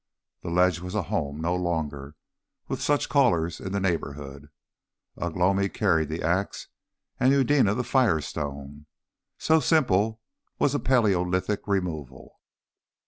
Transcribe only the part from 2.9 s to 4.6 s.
callers in the neighbourhood.